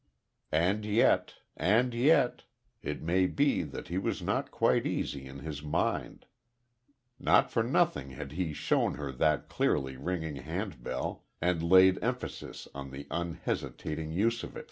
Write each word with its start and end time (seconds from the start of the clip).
And 0.55 0.83
yet 0.83 1.35
and 1.55 1.93
yet 1.93 2.45
it 2.81 3.03
may 3.03 3.27
be 3.27 3.61
that 3.61 3.89
he 3.89 3.99
was 3.99 4.19
not 4.19 4.49
quite 4.49 4.87
easy 4.87 5.27
in 5.27 5.37
his 5.41 5.61
mind. 5.61 6.25
Not 7.19 7.51
for 7.51 7.61
nothing 7.61 8.09
had 8.09 8.31
he 8.31 8.51
shown 8.51 8.95
her 8.95 9.11
that 9.11 9.47
clearly 9.47 9.97
ringing 9.97 10.37
handbell, 10.37 11.25
and 11.39 11.61
laid 11.61 12.03
emphasis 12.03 12.67
on 12.73 12.89
the 12.89 13.05
unhesitating 13.11 14.11
use 14.11 14.41
of 14.43 14.57
it. 14.57 14.59